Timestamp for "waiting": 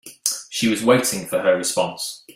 0.83-1.27